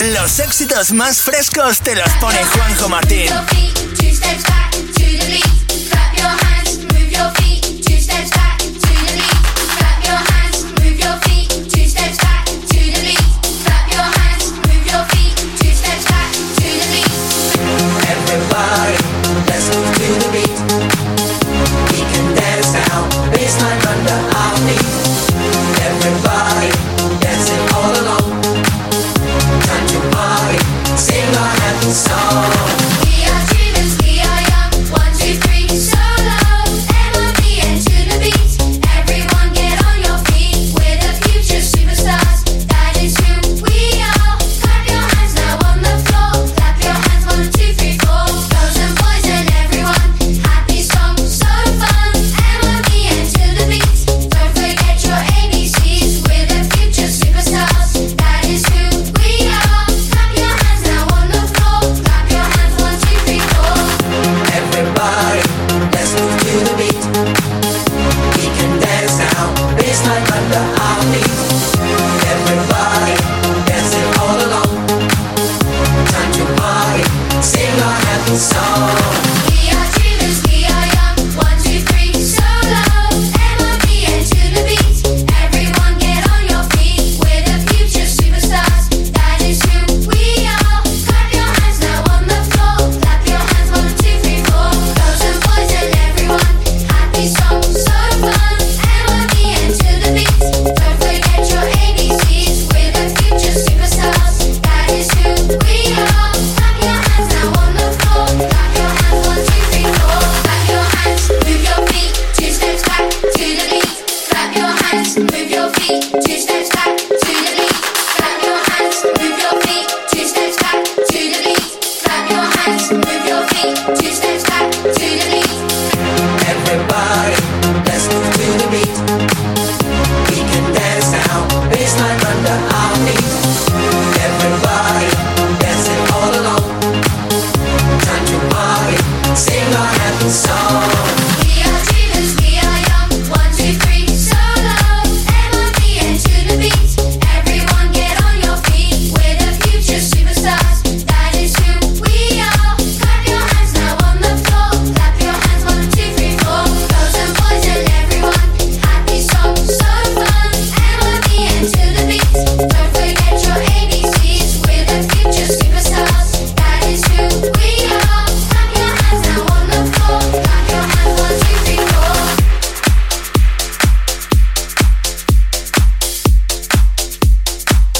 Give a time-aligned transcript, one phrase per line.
[0.00, 3.30] Los éxitos más frescos te los pone Juanjo Martín.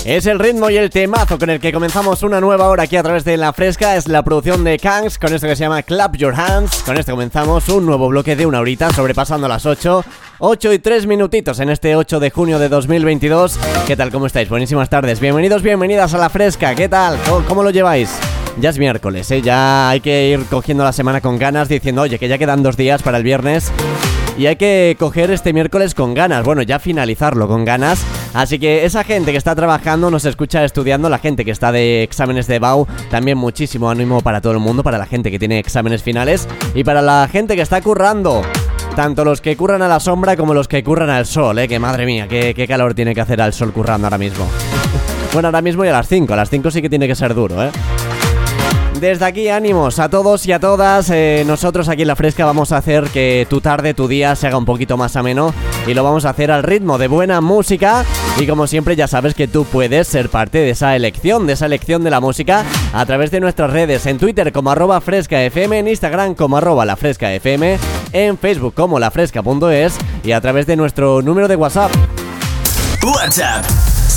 [0.05, 3.03] Es el ritmo y el temazo con el que comenzamos una nueva hora aquí a
[3.03, 3.97] través de La Fresca.
[3.97, 6.83] Es la producción de Kangs con esto que se llama Clap Your Hands.
[6.85, 10.03] Con esto comenzamos un nuevo bloque de una horita sobrepasando las 8.
[10.39, 13.59] 8 y 3 minutitos en este 8 de junio de 2022.
[13.87, 14.11] ¿Qué tal?
[14.11, 14.49] ¿Cómo estáis?
[14.49, 15.21] Buenísimas tardes.
[15.21, 16.75] Bienvenidos, bienvenidas a La Fresca.
[16.75, 17.19] ¿Qué tal?
[17.47, 18.11] ¿Cómo, lo lleváis?
[18.59, 19.43] Ya es miércoles, ¿eh?
[19.43, 22.79] Ya hay que ir cogiendo la semana con ganas diciendo, oye, que ya quedan dos
[22.79, 23.71] días para el viernes
[24.41, 28.03] y hay que coger este miércoles con ganas, bueno, ya finalizarlo con ganas.
[28.33, 32.03] Así que esa gente que está trabajando, nos escucha estudiando, la gente que está de
[32.03, 35.59] exámenes de BAU, también muchísimo ánimo para todo el mundo, para la gente que tiene
[35.59, 38.41] exámenes finales y para la gente que está currando.
[38.97, 41.79] Tanto los que curran a la sombra como los que curran al sol, eh, que
[41.79, 44.49] madre mía, qué, qué calor tiene que hacer al sol currando ahora mismo.
[45.35, 47.35] bueno, ahora mismo y a las 5, a las 5 sí que tiene que ser
[47.35, 47.71] duro, eh.
[49.01, 51.09] Desde aquí ánimos a todos y a todas.
[51.09, 54.47] Eh, nosotros aquí en La Fresca vamos a hacer que tu tarde, tu día se
[54.47, 55.55] haga un poquito más ameno
[55.87, 58.05] y lo vamos a hacer al ritmo de buena música.
[58.39, 61.65] Y como siempre ya sabes que tú puedes ser parte de esa elección, de esa
[61.65, 62.63] elección de la música
[62.93, 66.97] a través de nuestras redes, en Twitter como arroba frescafm, en Instagram como arroba la
[66.97, 67.79] frescafm,
[68.13, 71.91] en Facebook como lafresca.es y a través de nuestro número de WhatsApp.
[73.03, 73.65] WhatsApp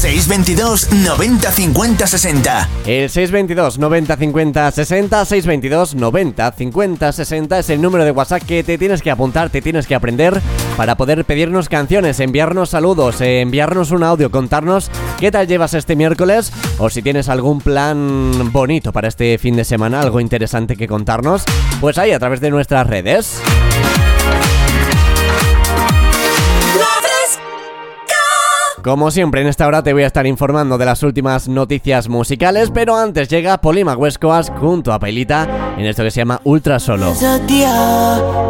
[0.03, 2.69] 622 90 50 60.
[2.86, 8.66] El 622 90 50 60, 622 90 50 60 es el número de WhatsApp que
[8.66, 10.42] te tienes que apuntar, te tienes que aprender
[10.75, 14.92] para poder pedirnos canciones, enviarnos saludos, eh, enviarnos un audio, contarnos
[15.22, 19.63] qué tal llevas este miércoles o si tienes algún plan bonito para este fin de
[19.63, 21.45] semana, algo interesante que contarnos,
[21.80, 23.42] pues ahí a través de nuestras redes.
[28.83, 32.69] Como siempre, en esta hora te voy a estar informando de las últimas noticias musicales,
[32.69, 35.47] pero antes llega Polima Huescoas junto a Pailita
[35.77, 37.13] en esto que se llama Ultra Solo.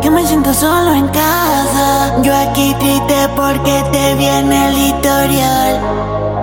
[0.02, 2.20] que me siento solo en casa.
[2.24, 5.80] Yo aquí triste porque te viene el historial.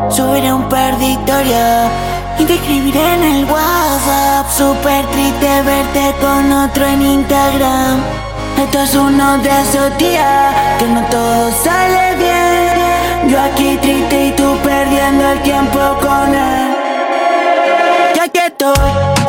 [0.08, 1.19] Subiré un de
[2.38, 4.48] y te escribiré en el WhatsApp.
[4.56, 7.98] Super triste verte con otro en Instagram.
[8.56, 12.39] Esto es uno de esos días que no todo sale bien.
[13.28, 16.76] Yo aquí triste y tú perdiendo el tiempo con él.
[18.17, 18.75] Ya que estoy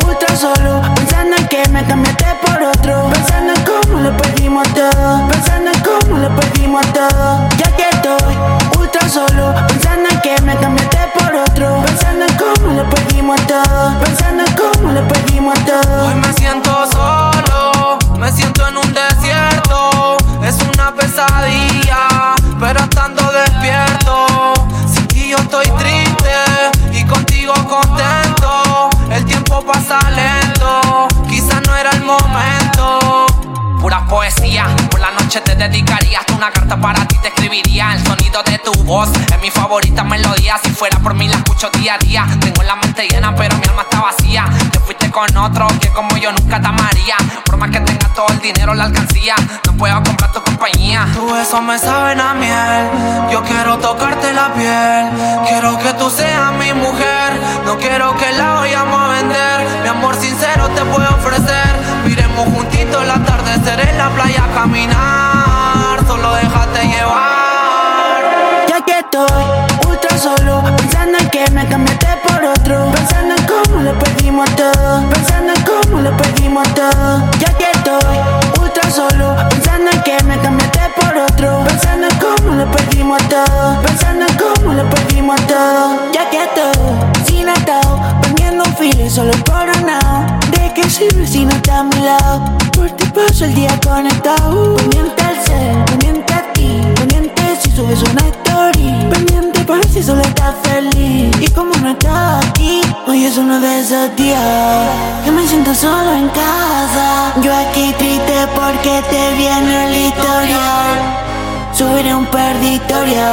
[0.07, 3.09] ultra solo, pensando en que me cambiaste por otro.
[3.13, 5.27] Pensando en cómo lo perdimos todo.
[5.27, 7.49] Pensando en cómo lo perdimos todo.
[7.57, 8.35] Ya que estoy
[8.79, 11.83] ultra solo, pensando en que me cambiaste por otro.
[11.85, 13.99] Pensando en cómo lo perdimos todo.
[14.03, 16.07] Pensando en cómo lo perdimos todo.
[16.07, 20.17] Hoy me siento solo, me siento en un desierto.
[20.43, 23.20] Es una pesadilla, pero estando
[23.61, 24.25] despierto.
[24.93, 28.89] Sin ti yo estoy triste y contigo contento.
[29.11, 32.60] El tiempo pasa lento, quizás no era el momento.
[35.31, 37.93] Noche te dedicaría hasta una carta para ti te escribiría.
[37.93, 40.59] El sonido de tu voz es mi favorita melodía.
[40.61, 42.27] Si fuera por mí la escucho día a día.
[42.41, 44.45] Tengo la mente llena, pero mi alma está vacía.
[44.73, 47.15] Te fuiste con otro que como yo nunca te amaría.
[47.45, 49.35] Por más que tengas todo el dinero, la alcancía,
[49.65, 51.07] no puedo comprar tu compañía.
[51.13, 52.89] Tu besos me saben a miel.
[53.31, 55.11] Yo quiero tocarte la piel.
[55.47, 57.39] Quiero que tú seas mi mujer.
[57.65, 59.81] No quiero que la vayamos a vender.
[59.83, 62.01] Mi amor sincero te puedo ofrecer.
[62.31, 65.99] Miremos juntitos el atardecer en la playa caminar.
[66.07, 68.23] Solo déjate llevar.
[68.69, 69.43] Ya que estoy
[69.85, 72.89] ultra solo, pensando en que me cambiaste por otro.
[72.93, 75.09] Pensando en cómo lo perdimos todo.
[75.09, 77.29] Pensando en cómo lo perdimos todo.
[77.39, 78.17] Ya que estoy
[78.61, 81.63] ultra solo, pensando en que me cambiaste por otro.
[81.65, 83.81] Pensando en cómo lo perdimos todo.
[83.81, 86.11] Pensando en cómo lo perdimos todo.
[86.13, 90.40] Ya que estoy sin atado, poniendo un y solo coronado.
[90.40, 90.40] ¿De
[90.73, 92.43] qué sirve si no está a mi lado?
[92.73, 94.75] Por ti paso el día conectado.
[94.75, 96.81] Pendiente al ser, pendiente a ti.
[96.95, 99.09] Pendiente si subes una story.
[99.09, 101.35] Pendiente por si solo estás feliz.
[101.39, 104.89] Y como no estás aquí, hoy es uno de esos días
[105.25, 107.33] que me siento solo en casa.
[107.41, 111.21] Yo aquí triste porque te viene el historial.
[111.73, 113.27] Subiré un perditorio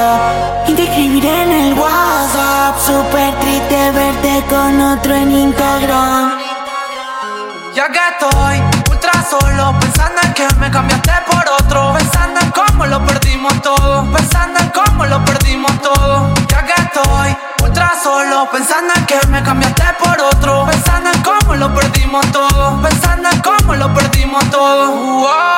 [0.66, 2.78] y te escribiré en el WhatsApp.
[2.78, 6.47] Super triste verte con otro en Instagram.
[7.78, 8.60] Ya que estoy
[8.90, 11.92] ultra solo, pensando en que me cambiaste por otro.
[11.92, 14.04] Pensando en cómo lo perdimos todo.
[14.10, 16.34] Pensando en cómo lo perdimos todo.
[16.48, 20.66] Ya que estoy ultra solo, pensando en que me cambiaste por otro.
[20.66, 22.82] Pensando en cómo lo perdimos todo.
[22.82, 25.57] Pensando en cómo lo perdimos todo.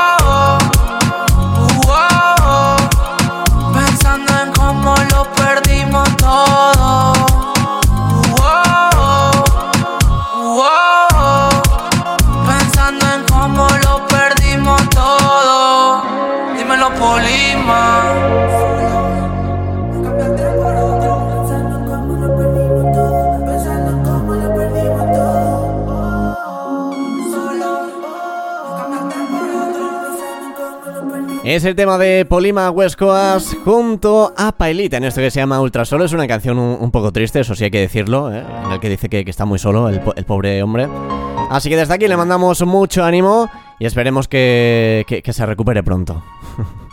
[31.52, 35.60] Es el tema de Polima West Coast junto a Pailita en esto que se llama
[35.60, 36.04] Ultra Solo.
[36.04, 38.44] Es una canción un, poco triste, eso sí hay que decirlo, ¿eh?
[38.66, 40.86] en el que dice que, que está muy solo el, el pobre hombre.
[41.50, 43.50] Así que desde aquí le mandamos mucho ánimo
[43.80, 46.22] y esperemos que- que se recupere pronto.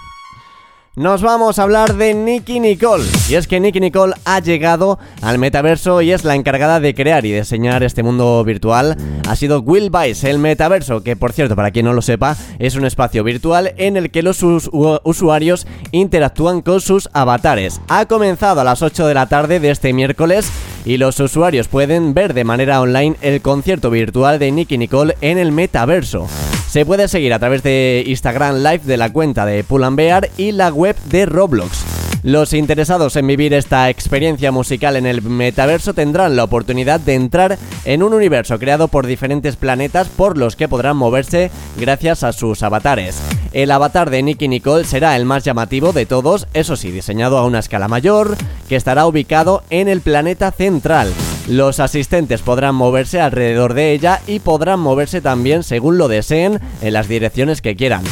[0.98, 3.04] Nos vamos a hablar de Nicky Nicole.
[3.30, 7.24] Y es que Nicky Nicole ha llegado al metaverso y es la encargada de crear
[7.24, 8.98] y diseñar este mundo virtual.
[9.30, 12.76] Ha sido Will Vice, el metaverso, que por cierto, para quien no lo sepa, es
[12.76, 17.80] un espacio virtual en el que los usuarios interactúan con sus avatares.
[17.90, 20.50] Ha comenzado a las 8 de la tarde de este miércoles
[20.84, 25.38] y los usuarios pueden ver de manera online el concierto virtual de Nicky Nicole en
[25.38, 26.28] el metaverso.
[26.70, 30.52] Se puede seguir a través de Instagram Live de la cuenta de Pull Bear y
[30.52, 31.86] la web de Roblox.
[32.24, 37.58] Los interesados en vivir esta experiencia musical en el metaverso tendrán la oportunidad de entrar
[37.86, 42.64] en un universo creado por diferentes planetas por los que podrán moverse gracias a sus
[42.64, 43.18] avatares.
[43.54, 47.46] El avatar de Nicky Nicole será el más llamativo de todos, eso sí, diseñado a
[47.46, 48.36] una escala mayor,
[48.68, 51.14] que estará ubicado en el planeta central.
[51.48, 56.94] Los asistentes podrán moverse alrededor de ella y podrán moverse también según lo deseen en
[56.94, 58.04] las direcciones que quieran.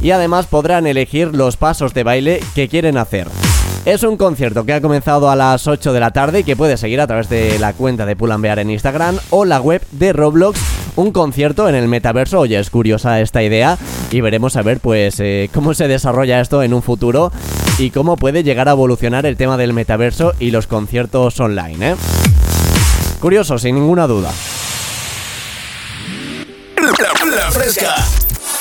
[0.00, 3.26] Y además podrán elegir los pasos de baile que quieren hacer.
[3.84, 6.78] Es un concierto que ha comenzado a las 8 de la tarde y que puedes
[6.78, 10.60] seguir a través de la cuenta de Pull&Bear en Instagram o la web de Roblox.
[10.94, 13.76] Un concierto en el metaverso, oye, es curiosa esta idea
[14.12, 17.32] y veremos a ver pues eh, cómo se desarrolla esto en un futuro
[17.78, 21.96] y cómo puede llegar a evolucionar el tema del metaverso y los conciertos online, ¿eh?
[23.20, 24.30] Curioso, sin ninguna duda.
[26.76, 27.94] La, la fresca.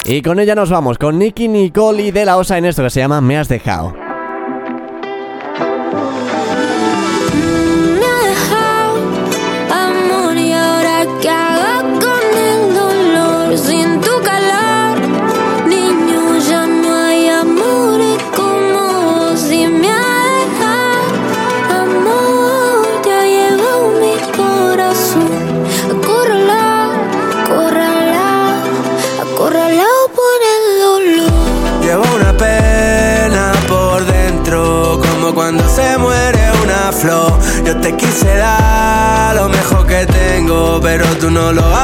[0.05, 2.89] Y con ella nos vamos, con Nicky Nicole y de la Osa en esto que
[2.89, 4.06] se llama Me has dejado.
[38.17, 41.76] Quise dar lo mejor que tengo, pero tú no lo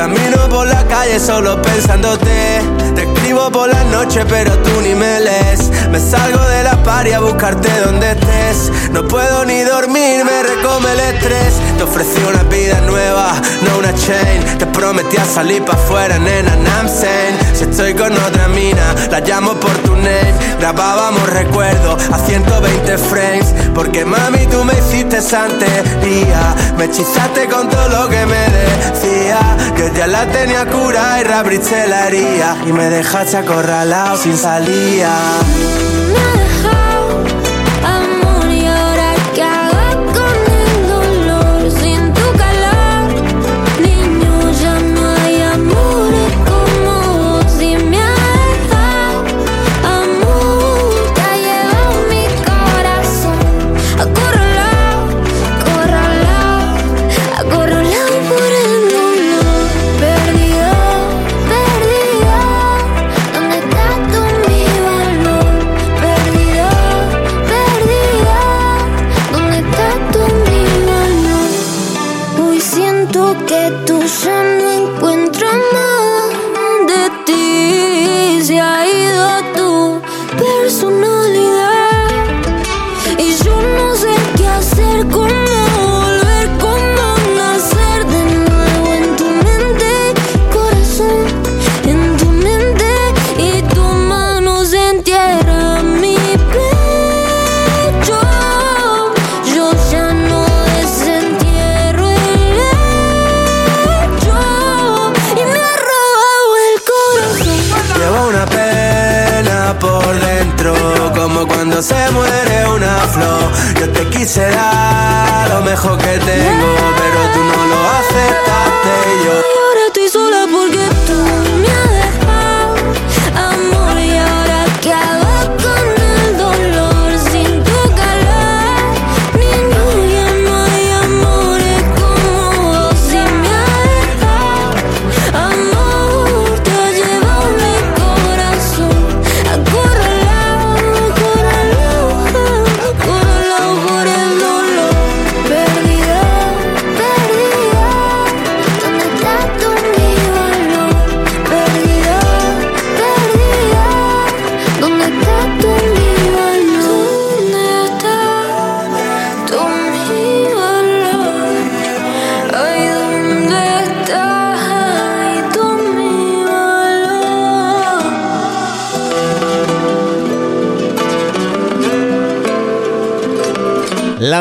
[0.00, 2.62] camino por la calle solo pensándote.
[2.94, 5.70] Te escribo por la noche, pero tú ni me lees.
[5.90, 8.72] Me salgo de la paria a buscarte donde estés.
[8.92, 11.52] No puedo ni dormir, me recome el estrés.
[11.76, 14.58] Te ofrecí una vida nueva, no una chain.
[14.58, 19.52] Te prometí a salir pa' afuera, nena, I'm Si estoy con otra mina, la llamo
[19.60, 20.32] por tu name.
[20.58, 23.54] Grabábamos recuerdos a 120 frames.
[23.74, 26.54] Porque mami, tú me hiciste santería.
[26.78, 29.40] Me hechizaste con todo lo que me decía.
[29.94, 32.56] Ya la tenía cura y la.
[32.66, 35.10] Y me dejaste acorralado sin salida.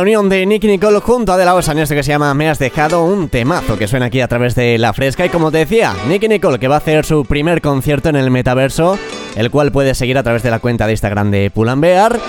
[0.01, 2.50] Unión de Nicky Nicole junto a De La Osa en este que se llama Me
[2.50, 5.60] has dejado un temazo que suena aquí a través de La Fresca y como te
[5.60, 8.98] decía, Nicky Nicole que va a hacer su primer concierto en el metaverso,
[9.36, 12.20] el cual puedes seguir a través de la cuenta de Instagram de Pull&Bear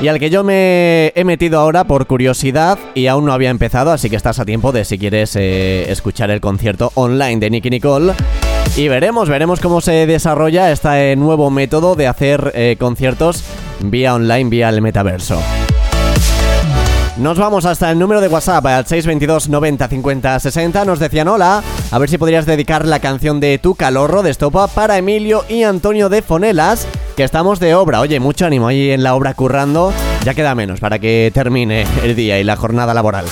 [0.00, 3.92] y al que yo me he metido ahora por curiosidad y aún no había empezado,
[3.92, 7.70] así que estás a tiempo de si quieres eh, escuchar el concierto online de Nicky
[7.70, 8.12] Nicole.
[8.76, 13.42] Y veremos, veremos cómo se desarrolla este nuevo método de hacer eh, conciertos
[13.80, 15.40] vía online, vía el metaverso.
[17.18, 20.84] Nos vamos hasta el número de WhatsApp al 622 90 50 60.
[20.84, 24.66] Nos decían hola, a ver si podrías dedicar la canción de Tu Calorro de Estopa
[24.66, 28.00] para Emilio y Antonio de Fonelas, que estamos de obra.
[28.00, 29.94] Oye, mucho ánimo ahí en la obra currando.
[30.24, 33.24] Ya queda menos para que termine el día y la jornada laboral.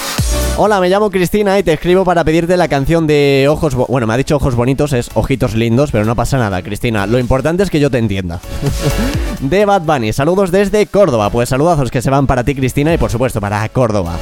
[0.57, 3.75] Hola, me llamo Cristina y te escribo para pedirte la canción de Ojos...
[3.75, 7.09] bueno, me ha dicho Ojos Bonitos, es Ojitos Lindos, pero no pasa nada, Cristina.
[7.09, 8.39] Lo importante es que yo te entienda.
[9.41, 11.31] de Bad Bunny, saludos desde Córdoba.
[11.31, 14.17] Pues saludazos que se van para ti, Cristina, y por supuesto para Córdoba.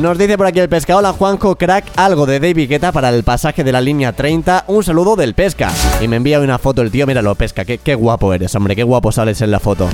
[0.00, 3.22] Nos dice por aquí el pesca, hola Juanjo, crack, algo de David Guetta para el
[3.22, 5.70] pasaje de la línea 30, un saludo del pesca.
[6.00, 8.82] Y me envía una foto el tío, míralo, pesca, qué, qué guapo eres, hombre, qué
[8.82, 9.88] guapo sales en la foto.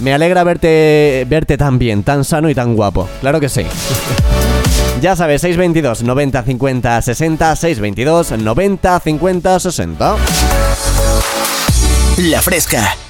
[0.00, 3.66] Me alegra verte, verte tan bien, tan sano y tan guapo, claro que sí.
[5.00, 10.16] Ya sabes, 622 90 50 60, 622 90 50 60.
[12.18, 13.05] La fresca.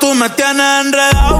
[0.00, 1.38] Tú me tienes enredado,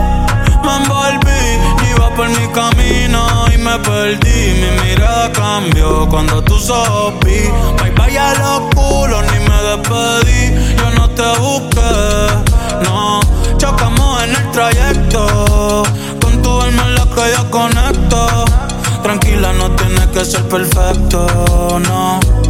[0.62, 4.60] me envolví, iba por mi camino y me perdí.
[4.60, 7.40] Mi mirada cambió cuando tú sopí.
[7.82, 10.76] Bye bye a los culos, ni me despedí.
[10.76, 13.20] Yo no te busqué, no.
[13.56, 15.82] Chocamos en el trayecto,
[16.20, 18.44] con tu alma en la que yo conecto.
[19.02, 22.49] Tranquila, no tienes que ser perfecto, no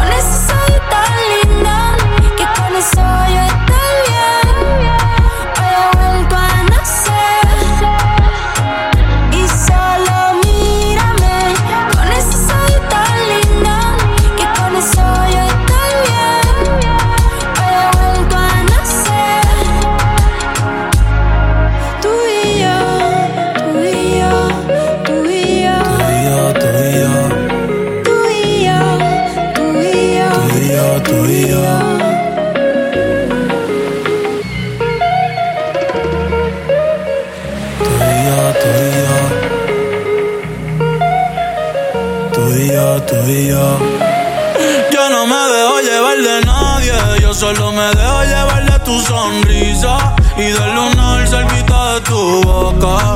[48.91, 53.15] Tu sonrisa y del lunar cerquita de tu boca.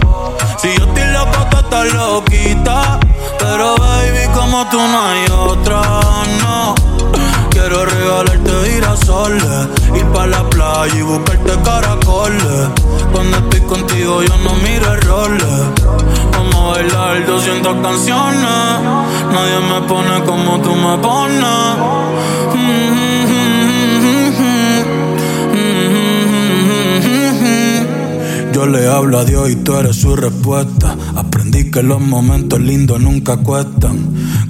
[0.58, 3.00] Si yo estoy loco, tú estás loquita,
[3.40, 5.82] pero baby, como tú no hay otra,
[6.42, 6.76] no.
[7.50, 12.70] Quiero regalarte girasoles, ir pa' la playa y buscarte caracoles.
[13.12, 15.58] Cuando estoy contigo yo no miro errores.
[16.32, 18.80] Vamos a bailar 200 canciones.
[19.34, 22.16] Nadie me pone como tú me pones.
[28.56, 30.96] Yo le hablo a Dios y tú eres su respuesta.
[31.18, 34.00] Aprendí que los momentos lindos nunca cuestan.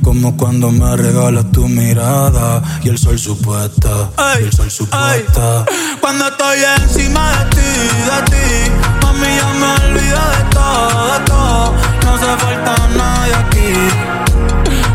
[0.04, 4.12] Como cuando me regalas tu mirada y el sol supuesta.
[4.40, 5.66] y el sol supuesta.
[6.00, 7.72] Cuando estoy encima de ti,
[8.06, 11.74] de ti, mami ya me olvido de todo, de todo.
[12.04, 13.74] No hace falta nadie aquí,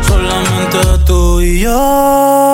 [0.07, 2.50] solamente tú y yo.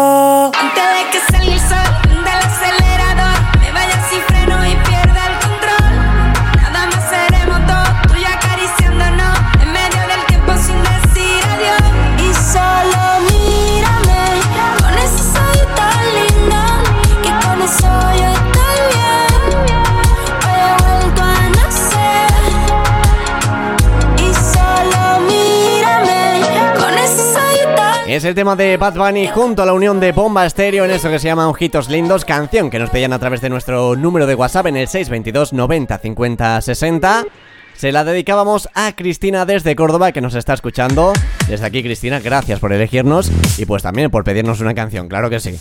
[28.28, 31.18] El tema de Bad Bunny junto a la unión de Bomba Estéreo en eso que
[31.18, 34.66] se llama Ojitos Lindos, canción que nos pedían a través de nuestro número de WhatsApp
[34.68, 37.26] en el 622 90 50 60.
[37.76, 41.14] Se la dedicábamos a Cristina desde Córdoba que nos está escuchando.
[41.48, 45.40] Desde aquí Cristina, gracias por elegirnos y pues también por pedirnos una canción, claro que
[45.40, 45.58] sí.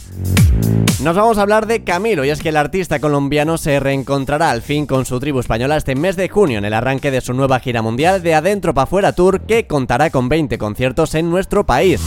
[1.03, 4.63] Nos vamos a hablar de Camilo y es que el artista colombiano se reencontrará al
[4.63, 7.61] fin con su tribu española este mes de junio en el arranque de su nueva
[7.61, 12.01] gira mundial de Adentro pa' Fuera Tour que contará con 20 conciertos en nuestro país.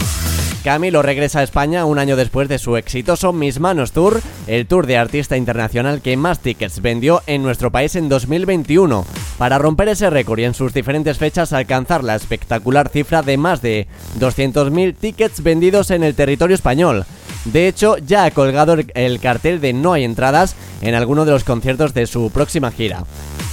[0.64, 4.86] Camilo regresa a España un año después de su exitoso Mis Manos Tour, el tour
[4.86, 9.06] de artista internacional que más tickets vendió en nuestro país en 2021,
[9.38, 13.62] para romper ese récord y en sus diferentes fechas alcanzar la espectacular cifra de más
[13.62, 13.86] de
[14.18, 17.06] 200.000 tickets vendidos en el territorio español.
[17.46, 21.32] De hecho, ya ha colgado el- el cartel de No hay entradas en alguno de
[21.32, 23.04] los conciertos de su próxima gira.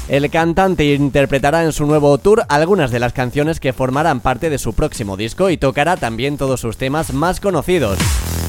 [0.09, 4.57] El cantante interpretará en su nuevo tour algunas de las canciones que formarán parte de
[4.57, 7.99] su próximo disco y tocará también todos sus temas más conocidos.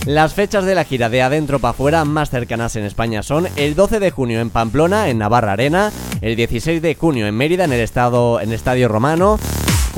[0.07, 3.75] Las fechas de la gira de Adentro para Fuera más cercanas en España son el
[3.75, 5.91] 12 de junio en Pamplona, en Navarra Arena,
[6.21, 9.41] el 16 de junio en Mérida, en el, estado, en el Estadio Romano,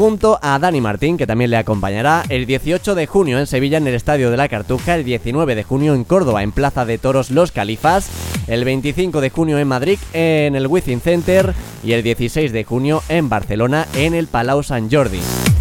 [0.01, 3.87] junto a Dani Martín, que también le acompañará, el 18 de junio en Sevilla en
[3.87, 7.31] el Estadio de la Cartuja, el 19 de junio en Córdoba en Plaza de Toros
[7.31, 8.09] Los Califas,
[8.47, 11.53] el 25 de junio en Madrid en el Within Center
[11.85, 15.21] y el 16 de junio en Barcelona en el Palau Sant Jordi.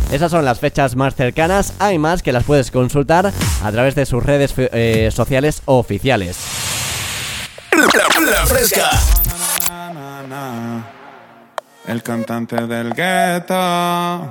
[0.10, 4.06] Esas son las fechas más cercanas, hay más que las puedes consultar a través de
[4.06, 6.38] sus redes eh, sociales oficiales.
[7.74, 8.90] La, la fresca.
[11.88, 13.56] El cantante del gueto,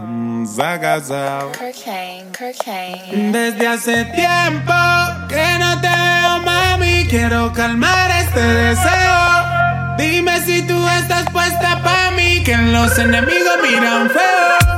[0.07, 1.51] mm, Zagazao.
[3.33, 4.73] Desde hace tiempo
[5.29, 7.07] que no te veo, mami.
[7.09, 9.97] Quiero calmar este deseo.
[9.99, 14.78] Dime si tú estás puesta pa' mí, que los enemigos miran feo.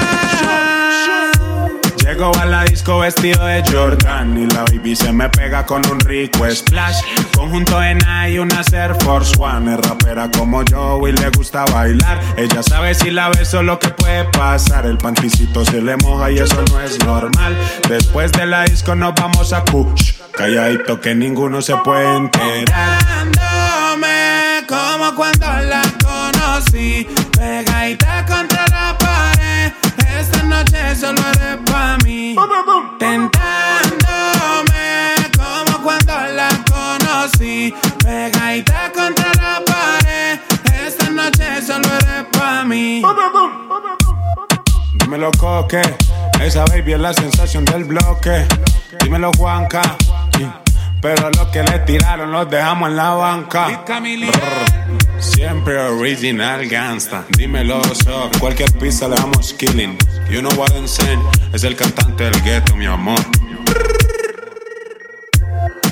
[2.21, 5.99] Llego a la disco vestido de Jordan y la baby se me pega con un
[6.01, 6.97] rico splash.
[7.35, 7.97] Conjunto en
[8.29, 9.73] y una Air Force One.
[9.73, 12.19] Es rapera como yo y le gusta bailar.
[12.37, 14.85] Ella sabe si la beso lo que puede pasar.
[14.85, 17.57] El panticito se le moja y eso no es normal.
[17.89, 20.19] Después de la disco nos vamos a Kush.
[20.31, 23.03] Calladito que ninguno se puede enterar.
[23.03, 27.07] Dándome como cuando la conocí.
[27.31, 29.73] Pegadita contra la pared.
[30.19, 31.19] Esta noche solo
[31.65, 31.70] mí.
[32.97, 33.31] Tentándome
[35.37, 37.73] como cuando la conocí.
[38.03, 40.39] Pegadita contra la pared.
[40.85, 43.03] Esta noche solo eres pa' mí.
[44.93, 45.81] Dímelo, coque.
[46.41, 48.47] Esa baby es la sensación del bloque.
[49.03, 49.81] Dímelo, Juanca.
[51.01, 53.83] Pero los que le tiraron los dejamos en la banca.
[53.87, 55.19] Brr.
[55.19, 57.25] Siempre original gangsta.
[57.37, 58.29] Dímelo, so.
[58.39, 59.97] Cualquier pista le damos killing.
[60.29, 61.21] You know what I'm saying.
[61.53, 63.19] Es el cantante del ghetto, mi amor.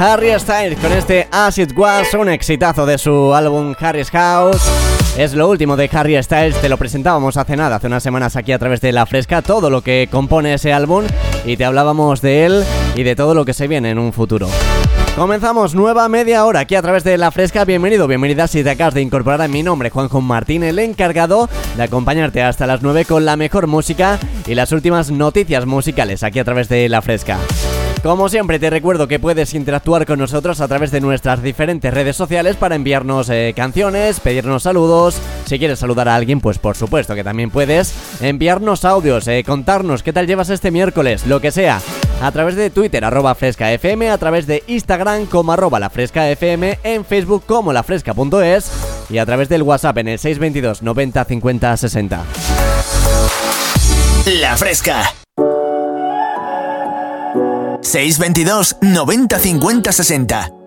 [0.00, 4.62] Harry Styles con este As It Was, un exitazo de su álbum Harry's House.
[5.16, 8.52] Es lo último de Harry Styles, te lo presentábamos hace nada, hace unas semanas aquí
[8.52, 11.04] a través de La Fresca, todo lo que compone ese álbum
[11.44, 14.48] y te hablábamos de él y de todo lo que se viene en un futuro.
[15.18, 17.64] Comenzamos nueva media hora aquí a través de La Fresca.
[17.64, 21.82] Bienvenido, bienvenida si te acabas de incorporar a mi nombre, Juanjo Martín, el encargado de
[21.82, 26.44] acompañarte hasta las 9 con la mejor música y las últimas noticias musicales aquí a
[26.44, 27.36] través de La Fresca.
[28.04, 32.14] Como siempre te recuerdo que puedes interactuar con nosotros a través de nuestras diferentes redes
[32.14, 35.20] sociales para enviarnos eh, canciones, pedirnos saludos.
[35.46, 40.04] Si quieres saludar a alguien, pues por supuesto que también puedes enviarnos audios, eh, contarnos
[40.04, 41.80] qué tal llevas este miércoles, lo que sea.
[42.20, 47.04] A través de Twitter, arroba frescafm, a través de Instagram como arroba la frescafm, en
[47.04, 48.70] Facebook como lafresca.es
[49.08, 52.24] y a través del WhatsApp en el 622 90 50 60.
[54.42, 55.14] La Fresca.
[57.82, 60.57] 622 90 50 60.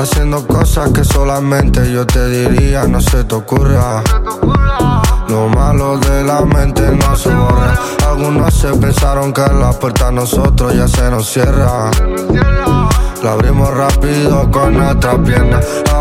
[0.00, 4.02] Haciendo cosas que solamente yo te diría, no se te ocurra.
[5.28, 7.78] Lo malo de la mente no se borra.
[8.08, 11.90] Algunos se pensaron que la puerta a nosotros ya se nos cierra.
[13.22, 15.60] La abrimos rápido con nuestra pierna.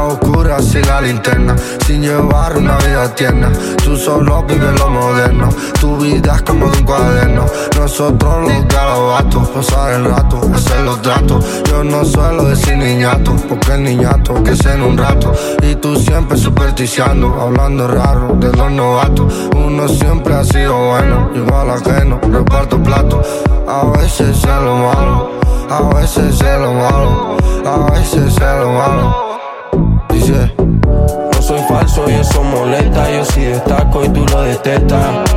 [0.09, 1.55] A oscuras y la linterna.
[1.85, 3.51] Sin llevar una vida tierna.
[3.83, 5.49] Tú solo vives lo moderno.
[5.79, 7.45] Tu vida es como de un cuaderno.
[7.77, 9.47] Nosotros los garabatos.
[9.49, 11.45] Pasar el rato, hacer los tratos.
[11.69, 13.35] Yo no suelo decir niñato.
[13.47, 15.31] Porque el niñato que es en un rato.
[15.61, 17.39] Y tú siempre supersticiando.
[17.39, 19.31] Hablando raro de los novatos.
[19.55, 21.29] Uno siempre ha sido bueno.
[21.35, 22.19] Igual ajeno.
[22.31, 23.21] Reparto plato.
[23.67, 25.39] A veces es lo malo.
[25.69, 29.28] A veces es lo malo, a veces es lo malo.
[30.29, 35.31] Dice, No soy falso y eso molesta, yo sí destaco y tú lo detestas.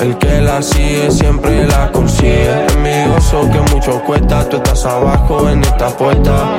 [0.00, 2.66] El que la sigue siempre la consigue.
[2.74, 6.58] Envidioso que mucho cuesta, tú estás abajo en esta puerta.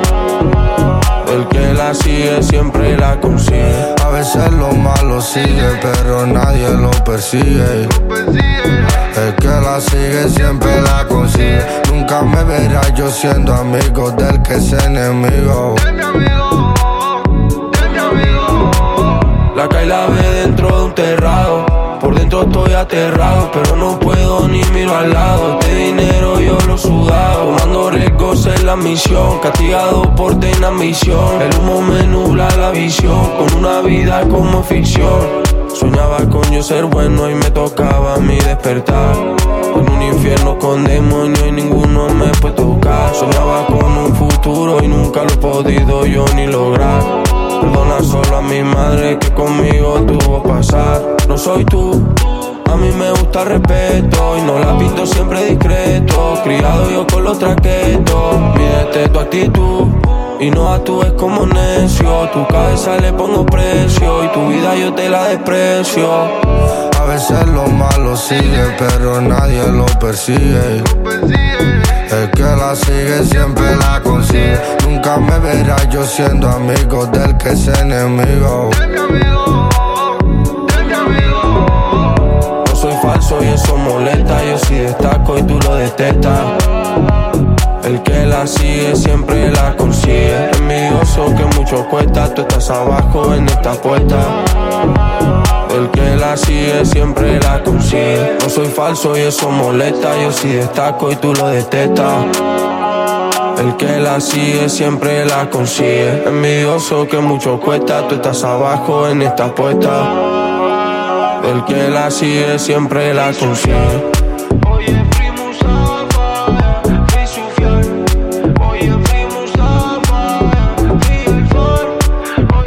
[1.30, 3.94] El que la sigue siempre la consigue.
[4.02, 7.86] a veces lo malo sigue, pero nadie lo persigue.
[9.16, 11.60] El que la sigue siempre la consigue.
[11.92, 15.74] Nunca me verás yo siendo amigo del que es enemigo.
[19.60, 21.66] La cae la ve dentro de un terrado.
[22.00, 25.58] Por dentro estoy aterrado, pero no puedo ni miro al lado.
[25.60, 27.56] Este dinero yo lo he sudado.
[27.58, 31.42] Tomando riesgos en la misión, castigado por tener ambición.
[31.42, 35.42] El humo me nubla la visión, con una vida como ficción.
[35.74, 39.14] Soñaba con yo ser bueno y me tocaba mí despertar.
[39.76, 43.14] En un infierno con demonios y ninguno me puede tocar.
[43.14, 47.29] Soñaba con un futuro y nunca lo he podido yo ni lograr.
[47.60, 51.16] Perdona solo a mi madre que conmigo tuvo pasar.
[51.28, 52.02] No soy tú,
[52.70, 56.40] a mí me gusta respeto y no la pinto siempre discreto.
[56.42, 59.86] Criado yo con los traquetos, mídete tu actitud.
[60.40, 65.10] Y no actúes como necio, tu cabeza le pongo precio y tu vida yo te
[65.10, 66.08] la desprecio.
[66.98, 70.82] A veces lo malo sigue, pero nadie lo persigue.
[72.12, 74.58] El que la sigue siempre la consigue.
[74.84, 78.70] Nunca me verás yo siendo amigo del que es enemigo.
[82.66, 86.40] No soy falso y eso molesta, yo sí destaco y tú lo detestas.
[87.84, 90.50] El que la sigue siempre la consigue.
[90.58, 95.59] Envidioso que mucho cuesta, tú estás abajo en esta puerta.
[95.74, 98.38] El que la sigue siempre la consigue.
[98.42, 102.26] No soy falso y eso molesta, yo sí destaco y tú lo detestas.
[103.58, 106.24] El que la sigue siempre la consigue.
[106.26, 111.40] Envidioso que mucho cuesta, tú estás abajo en esta puerta.
[111.44, 114.29] El que la sigue siempre la consigue.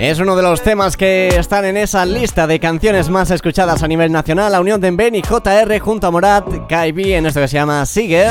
[0.03, 3.87] Es uno de los temas que están en esa lista de canciones más escuchadas a
[3.87, 4.51] nivel nacional.
[4.51, 7.85] La unión de Ben y JR junto a Morat, KIB en esto que se llama
[7.85, 8.27] Sigue.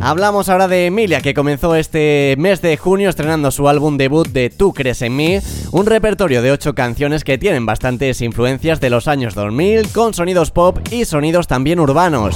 [0.00, 4.48] Hablamos ahora de Emilia, que comenzó este mes de junio estrenando su álbum debut de
[4.48, 5.38] Tú crees en mí,
[5.70, 10.50] un repertorio de 8 canciones que tienen bastantes influencias de los años 2000, con sonidos
[10.50, 12.34] pop y sonidos también urbanos.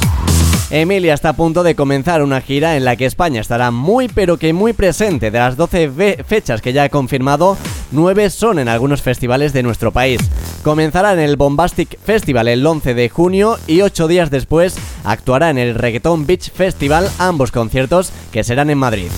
[0.70, 4.36] Emilia está a punto de comenzar una gira en la que España estará muy pero
[4.36, 5.32] que muy presente.
[5.32, 7.56] De las 12 fe- fechas que ya ha confirmado,
[7.90, 10.20] 9 son en algunos festivales de nuestro país.
[10.62, 15.58] Comenzará en el Bombastic Festival el 11 de junio y 8 días después actuará en
[15.58, 19.08] el Reggaeton Beach Festival, ambos conciertos que serán en Madrid.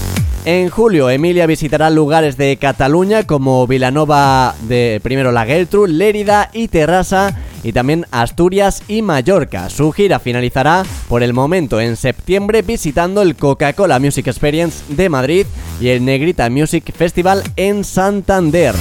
[0.45, 6.67] En julio, Emilia visitará lugares de Cataluña como Vilanova de primero la Geltrú, Lérida y
[6.67, 9.71] Terrassa y también Asturias y Mallorca.
[9.71, 15.47] Su gira finalizará por el momento en septiembre visitando el Coca-Cola Music Experience de Madrid
[15.81, 18.75] y el Negrita Music Festival en Santander.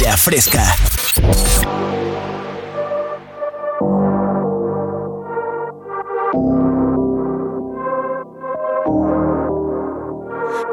[0.00, 0.76] La Fresca.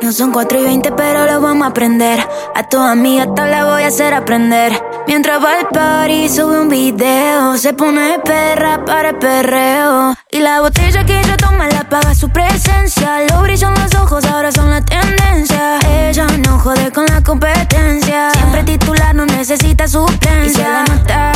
[0.01, 2.19] No son 4 y 20, pero lo vamos a aprender.
[2.53, 4.73] A tu amiga tal la voy a hacer aprender.
[5.08, 7.58] Mientras va al party, sube un video.
[7.58, 10.15] Se pone perra para el perreo.
[10.29, 13.21] Y la botella que ella toma la paga su presencia.
[13.29, 15.79] Lo brillan los ojos, ahora son la tendencia.
[15.89, 18.31] Ella no jode con la competencia.
[18.31, 20.43] Siempre titular, no necesita suplencia.
[20.43, 21.31] Y se le nota.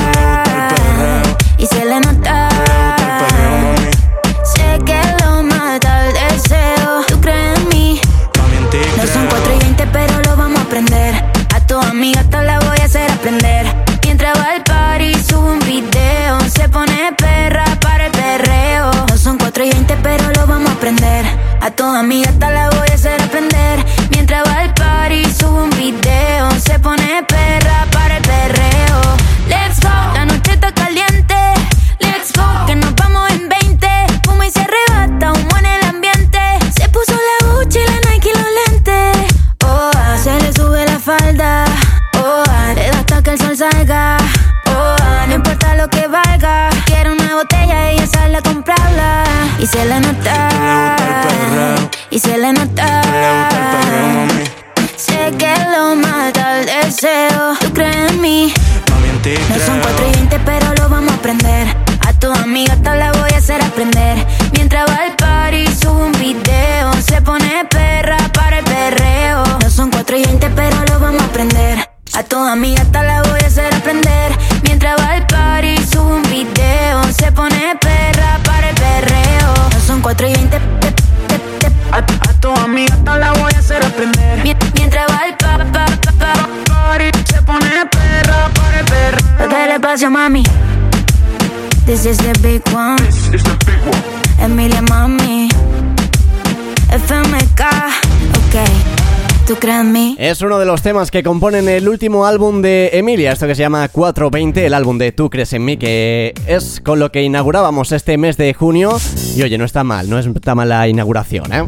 [1.57, 2.49] Y se le nota.
[4.43, 7.03] Sé que lo mata el deseo.
[7.07, 8.01] Tú crees en mí.
[8.71, 11.15] No son 4 y 20, pero lo vamos a aprender.
[11.55, 13.65] A tu amiga te la voy a hacer aprender.
[14.03, 16.39] Mientras va al party, sube un video.
[16.41, 18.91] Se pone perra para el perreo.
[19.09, 21.25] No son 4 y 20, pero lo vamos a aprender.
[21.61, 23.58] A tu amiga te la voy a hacer aprender.
[92.01, 92.95] This is the big one.
[94.41, 95.49] Emilia, mami.
[96.87, 97.61] FMK.
[98.37, 99.45] Ok.
[99.45, 100.15] ¿Tú crees en mí?
[100.17, 103.63] Es uno de los temas que componen el último álbum de Emilia, esto que se
[103.63, 107.91] llama 420, el álbum de Tú crees en mí, que es con lo que inaugurábamos
[107.91, 108.97] este mes de junio.
[109.35, 111.65] Y oye, no está mal, no está mal la inauguración, ¿eh?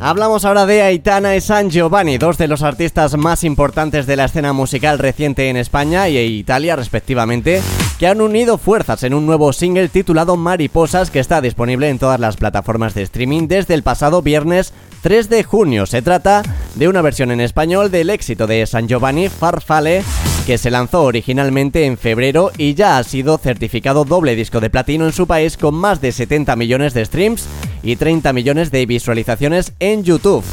[0.00, 4.26] Hablamos ahora de Aitana y San Giovanni, dos de los artistas más importantes de la
[4.26, 7.62] escena musical reciente en España y Italia respectivamente,
[7.98, 12.20] que han unido fuerzas en un nuevo single titulado Mariposas que está disponible en todas
[12.20, 15.84] las plataformas de streaming desde el pasado viernes 3 de junio.
[15.86, 16.42] Se trata
[16.76, 20.04] de una versión en español del éxito de San Giovanni Farfale
[20.46, 25.04] que se lanzó originalmente en febrero y ya ha sido certificado doble disco de platino
[25.04, 27.46] en su país con más de 70 millones de streams
[27.82, 30.44] y 30 millones de visualizaciones en YouTube.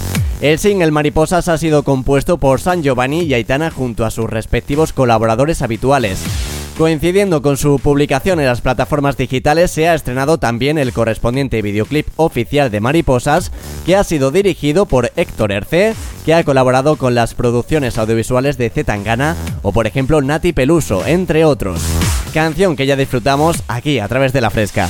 [0.42, 4.92] El single Mariposas ha sido compuesto por San Giovanni y Aitana junto a sus respectivos
[4.92, 6.20] colaboradores habituales.
[6.78, 12.08] Coincidiendo con su publicación en las plataformas digitales, se ha estrenado también el correspondiente videoclip
[12.18, 13.54] oficial de Mariposas,
[13.86, 15.96] que ha sido dirigido por Héctor Hercé,
[16.26, 21.46] que ha colaborado con las producciones audiovisuales de Zetangana o por ejemplo Nati Peluso, entre
[21.46, 21.80] otros.
[22.34, 24.90] Canción que ya disfrutamos aquí a través de La Fresca.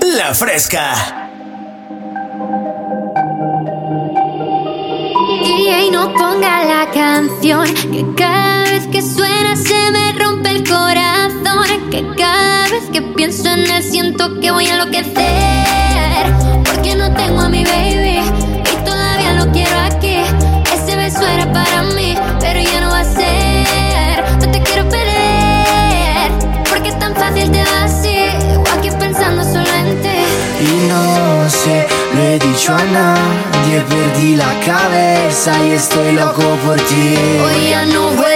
[0.00, 1.28] La Fresca.
[5.44, 7.66] DJ no ponga la canción
[8.16, 11.90] que vez que suena se me rompe el corazón.
[11.90, 16.26] Que cada vez que pienso en él siento que voy a enloquecer.
[16.64, 20.16] Porque no tengo a mi baby y todavía lo quiero aquí.
[20.74, 24.24] Ese beso era para mí pero ya no va a ser.
[24.40, 26.30] No te quiero perder
[26.68, 28.18] porque es tan fácil te va así.
[28.58, 30.18] O aquí pensando solo en ti
[30.60, 36.76] Y no sé, lo he dicho a nadie, perdí la cabeza y estoy loco por
[36.76, 37.16] ti.
[37.44, 38.35] Hoy ya no vuelan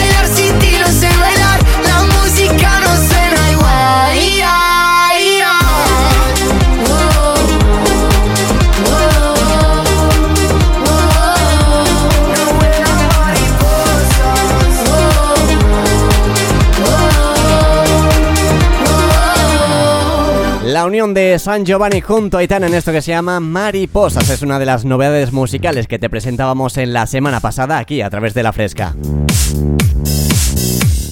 [20.81, 24.41] La unión de San Giovanni junto a Aitana en esto que se llama Mariposas es
[24.41, 28.33] una de las novedades musicales que te presentábamos en la semana pasada aquí a través
[28.33, 28.95] de La Fresca.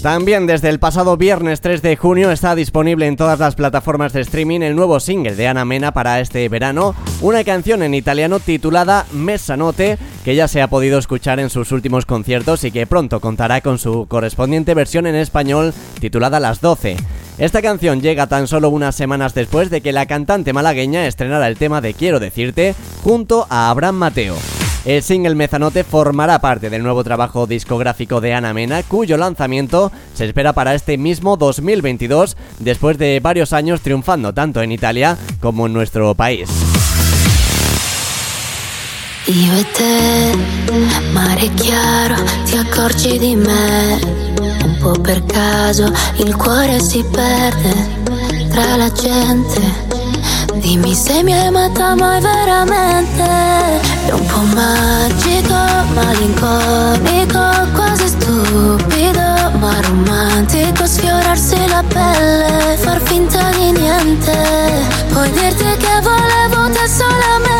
[0.01, 4.21] También desde el pasado viernes 3 de junio está disponible en todas las plataformas de
[4.21, 9.05] streaming el nuevo single de Ana Mena para este verano, una canción en italiano titulada
[9.11, 13.59] Mesanote que ya se ha podido escuchar en sus últimos conciertos y que pronto contará
[13.59, 16.95] con su correspondiente versión en español titulada Las 12.
[17.37, 21.57] Esta canción llega tan solo unas semanas después de que la cantante malagueña estrenara el
[21.57, 22.73] tema de Quiero decirte
[23.03, 24.35] junto a Abraham Mateo.
[24.85, 30.25] El single Mezanote formará parte del nuevo trabajo discográfico de Ana Mena, cuyo lanzamiento se
[30.25, 35.73] espera para este mismo 2022, después de varios años triunfando tanto en Italia como en
[35.73, 36.49] nuestro país.
[49.67, 49.88] E.
[50.55, 53.23] Dimmi se mi hai amata mai veramente.
[54.05, 55.59] È un po' magico,
[55.93, 57.43] malinconico,
[57.73, 60.85] quasi stupido, ma romantico.
[60.85, 64.37] Sfiorarsi la pelle, far finta di niente.
[65.13, 67.58] Poi dirti che volevo te solamente.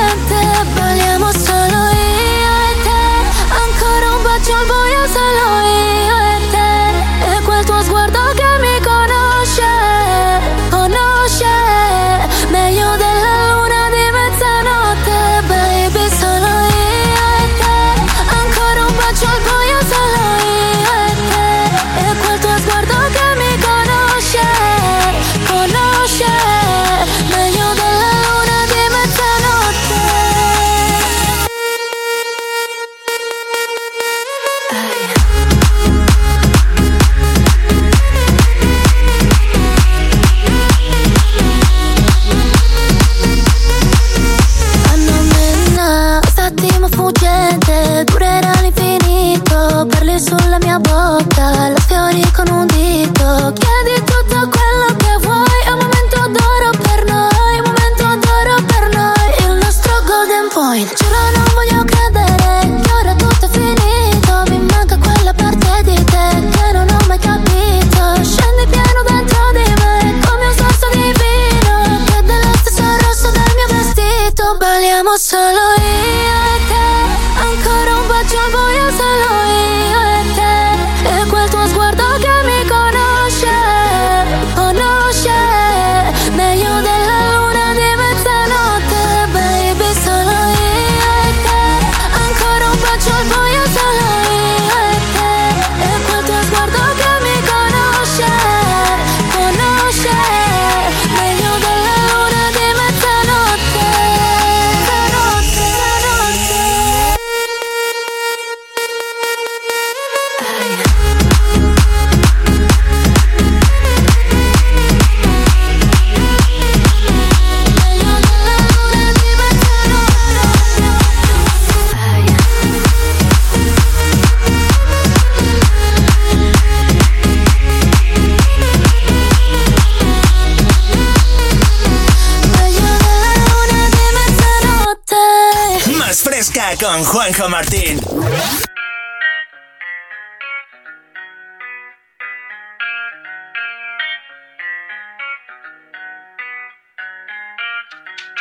[137.59, 137.99] Martín.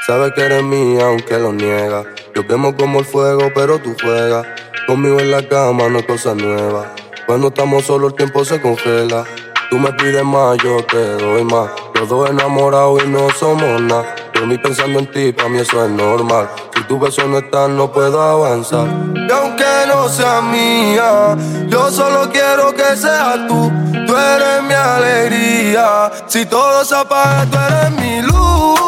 [0.06, 2.04] Sabe que eres mía aunque lo niega.
[2.32, 4.46] Yo quemo como el fuego, pero tú juegas.
[4.86, 6.94] Conmigo en la cama no es cosa nueva.
[7.26, 9.24] Cuando estamos solos el tiempo se congela.
[9.68, 11.70] Tú me pides más, yo te doy más.
[11.96, 14.14] Los dos enamorados y no somos nada.
[14.32, 16.48] Dormí pensando en ti, para mí eso es normal.
[16.88, 18.88] Tu beso no está, no puedo avanzar.
[19.14, 21.36] Y aunque no sea mía,
[21.68, 23.70] yo solo quiero que seas tú.
[24.06, 26.10] Tú eres mi alegría.
[26.26, 28.80] Si todo se apaga, tú eres mi luz.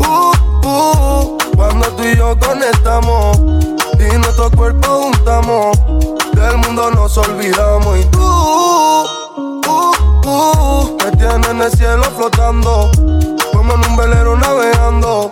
[0.00, 0.32] Uh,
[0.64, 1.36] uh.
[1.54, 3.36] Cuando tú y yo conectamos
[3.98, 5.76] y nuestro cuerpo juntamos,
[6.32, 7.98] del mundo nos olvidamos.
[7.98, 9.06] Y tú, uh,
[10.24, 12.90] uh, me tienes en el cielo flotando,
[13.52, 15.30] como en un velero navegando.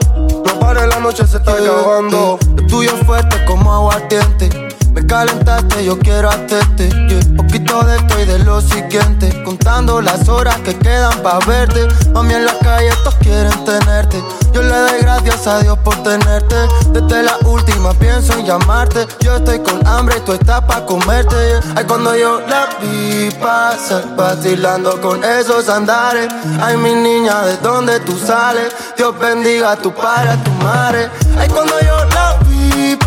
[0.61, 2.39] No pare, la noche se está acabando.
[2.55, 4.70] Lo tuyo es fuerte como aguardiente.
[4.93, 6.89] Me calentaste, yo quiero hacerte.
[6.89, 7.21] yeah.
[7.37, 9.43] Poquito de esto y de lo siguiente.
[9.45, 11.87] Contando las horas que quedan pa' verte.
[12.13, 14.23] Mami, en la calle todos quieren tenerte.
[14.53, 16.57] Yo le doy gracias a Dios por tenerte.
[16.93, 19.07] Desde la última pienso en llamarte.
[19.21, 21.35] Yo estoy con hambre y tú estás pa' comerte.
[21.35, 21.61] yeah.
[21.77, 26.29] Ay, cuando yo la vi pasar, vacilando con esos andares.
[26.61, 28.75] Ay, mi niña, ¿de dónde tú sales?
[28.97, 31.11] Dios bendiga a tu padre, a tu madre.
[31.39, 32.00] Ay, cuando yo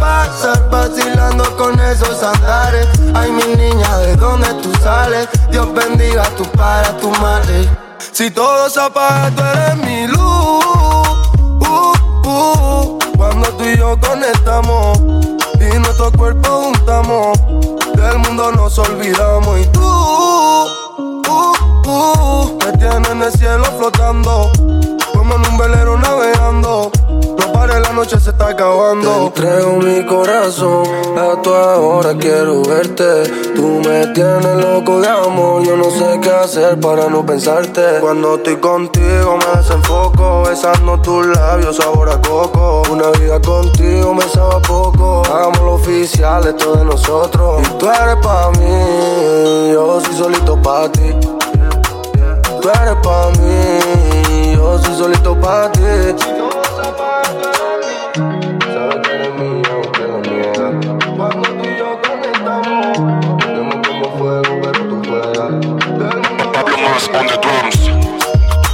[0.04, 2.88] pasar, vacilando con esos andares.
[3.14, 5.30] Ay, mi niña, ¿de dónde tú sales?
[5.49, 7.70] Dios bendiga a tu padre, a tu madre.
[8.12, 10.66] Si todo se apaga, tú eres mi luz.
[11.70, 11.93] Uh,
[12.28, 12.99] uh.
[13.18, 14.99] Cuando tú y yo conectamos
[15.60, 17.38] y nuestro cuerpo juntamos,
[17.95, 19.60] del mundo nos olvidamos.
[19.62, 20.68] Y tú, uh,
[21.88, 24.51] uh, me tienes en el cielo flotando,
[25.14, 26.91] como en un velero navegando.
[27.66, 29.32] La noche se está acabando.
[29.32, 30.84] Te entrego mi corazón,
[31.18, 33.24] a tu hora quiero verte.
[33.55, 37.99] Tú me tienes loco de amor, yo no sé qué hacer para no pensarte.
[38.01, 42.84] Cuando estoy contigo me desenfoco, besando tus labios, sabor a coco.
[42.91, 45.22] Una vida contigo me sabe a poco.
[45.26, 47.61] Hagámoslo oficial, esto de nosotros.
[47.61, 51.16] Y tú eres pa' mí, yo soy solito pa' ti.
[52.61, 54.12] Tú eres pa' mí,
[54.64, 55.82] yo soy solito pa' ti.
[58.74, 60.74] Sabes que eres mía, aunque lo niegas.
[61.18, 62.97] Cuando tú y yo conectamos,
[63.43, 65.53] Quemo como fuego, pero tú juegas.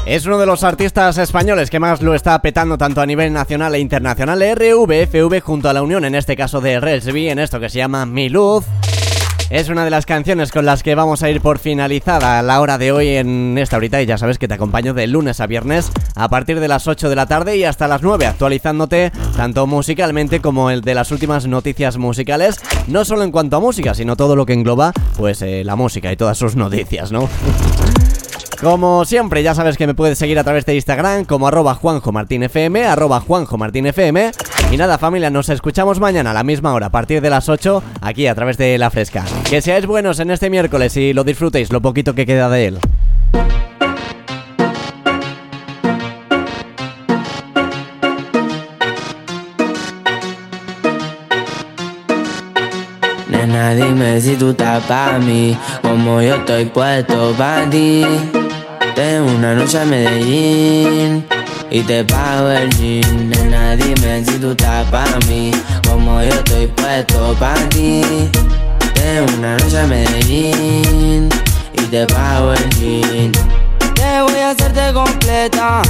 [0.06, 3.76] Es uno de los artistas españoles que más lo está petando tanto a nivel nacional
[3.76, 4.42] e internacional.
[4.42, 8.06] RVFV junto a la unión, en este caso de Relsby, en esto que se llama
[8.06, 8.66] Mi Luz.
[9.50, 12.78] Es una de las canciones con las que vamos a ir por finalizada la hora
[12.78, 15.92] de hoy en esta horita y ya sabes que te acompaño de lunes a viernes
[16.16, 20.40] a partir de las 8 de la tarde y hasta las 9 actualizándote tanto musicalmente
[20.40, 24.36] como el de las últimas noticias musicales, no solo en cuanto a música, sino todo
[24.36, 27.28] lo que engloba pues eh, la música y todas sus noticias, ¿no?
[28.62, 32.86] Como siempre, ya sabes que me puedes seguir a través de Instagram como arroba juanjomartinfm,
[32.86, 34.32] arroba juanjomartinfm.
[34.72, 37.82] Y nada familia, nos escuchamos mañana a la misma hora, a partir de las 8,
[38.02, 39.26] aquí a través de La Fresca.
[39.50, 42.80] Que seáis buenos en este miércoles y lo disfrutéis lo poquito que queda de él.
[53.28, 56.72] Nena, dime si tú estás pa' mí, como yo estoy
[57.72, 58.06] ti.
[58.94, 61.39] Tengo una noche a Medellín
[61.72, 63.30] y te pago el jean.
[63.30, 65.52] Nena, dime si tú estás pa' mí,
[65.88, 68.02] como yo estoy puesto pa' ti.
[68.94, 71.30] Tengo una noche a Medellín
[71.74, 73.32] y te pago el jean.
[73.94, 75.82] Te voy a hacerte completa.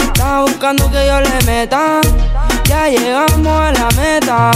[0.00, 2.00] Estás buscando que yo le meta.
[2.64, 4.50] Ya llegamos a la meta.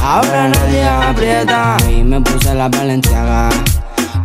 [0.00, 1.76] Ahora nadie aprieta.
[1.90, 3.48] Y me puse la valenciaga.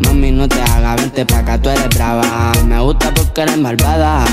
[0.02, 2.52] Mami, no te hagas, vente pa' acá, tú eres brava.
[2.66, 4.24] Me gusta porque eres malvada.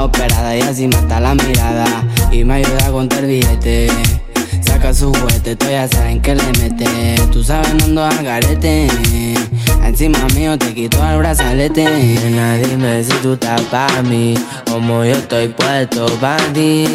[0.00, 1.86] Operada y así mata la mirada.
[2.32, 3.88] Y me ayuda a contar billete.
[4.60, 7.16] Saca su juguete, tú ya saben que le mete.
[7.30, 8.88] Tú sabes, ando al garete.
[9.84, 11.84] Encima mío te quito el brazalete.
[11.84, 14.34] Nena, dime si tú estás pa' mí.
[14.70, 16.86] Como yo estoy puesto pa' ti.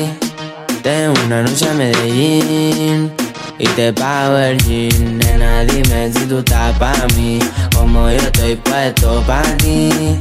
[0.82, 3.12] Tengo una noche a Medellín
[3.60, 5.18] y te pago el jean.
[5.20, 7.40] Nena, dime si tú estás pa' mí,
[7.76, 10.18] como yo estoy puesto pa' ti.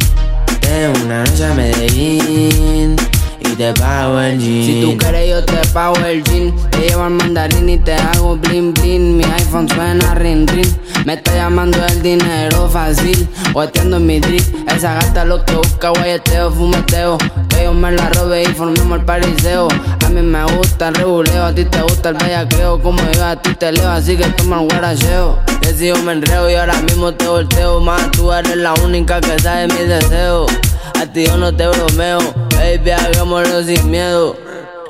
[1.05, 2.97] Una noche a Medellín
[3.41, 4.64] y te pago el jean.
[4.64, 6.55] Si tú quieres yo te pago el jean.
[6.71, 9.17] Te llevo al mandarín y te hago bling bling.
[9.17, 10.69] Mi iPhone suena ring ring.
[11.05, 13.29] Me está llamando el dinero fácil.
[13.75, 14.43] En mi drip.
[14.69, 17.19] Esa gata lo que busca guayeteo, fumeteo.
[17.63, 19.69] Yo me la robe y formemos el pariseo.
[20.05, 22.81] A mí me gusta el reguleo, a ti te gusta el bellaqueo.
[22.83, 25.39] Como yo a ti te leo, así que toma el guaracheo.
[25.79, 27.81] Yo me enreo y ahora mismo te volteo.
[27.81, 30.51] Más tú eres la única que sabe mis deseos.
[30.99, 32.19] A ti yo no te bromeo,
[32.57, 34.37] baby, hagámoslo sin miedo.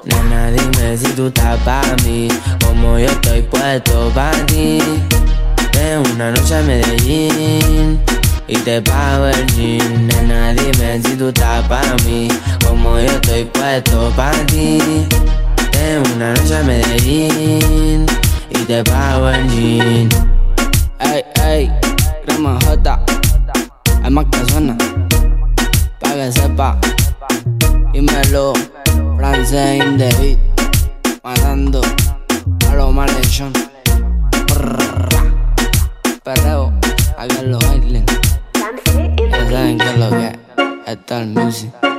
[0.04, 2.28] Nena, dime si tú estás para mí,
[2.64, 4.78] como yo estoy puesto para ti.
[5.72, 8.00] Ven una noche a Medellín
[8.48, 10.06] y te pago el jean.
[10.08, 12.28] Nena, dime si tú estás para mí,
[12.64, 14.78] como yo estoy puesto para ti.
[15.72, 18.06] Ven una noche a Medellín
[18.50, 20.08] y te pago el jean.
[21.00, 21.72] Ey, ey,
[22.24, 23.00] crema J,
[24.02, 24.76] hay más que suena,
[26.00, 26.78] pa' que sepa.
[27.92, 28.52] Dímelo,
[29.16, 30.38] francés in the
[31.24, 31.80] matando
[32.70, 33.52] a los malhechón.
[36.22, 36.72] Perreo,
[37.16, 38.15] aquí en los islands.
[39.56, 40.34] Ya saben que es lo que es,
[40.86, 41.95] esto es music.